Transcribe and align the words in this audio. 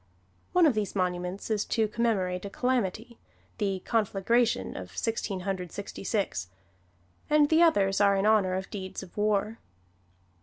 One 0.51 0.65
of 0.65 0.73
these 0.73 0.95
monuments 0.95 1.51
is 1.51 1.63
to 1.65 1.87
commemorate 1.87 2.43
a 2.43 2.49
calamity 2.49 3.19
the 3.59 3.81
conflagration 3.85 4.75
of 4.75 4.97
Sixteen 4.97 5.41
Hundred 5.41 5.71
Sixty 5.71 6.03
six 6.03 6.47
and 7.29 7.49
the 7.49 7.61
others 7.61 8.01
are 8.01 8.15
in 8.15 8.25
honor 8.25 8.55
of 8.55 8.71
deeds 8.71 9.03
of 9.03 9.15
war. 9.15 9.59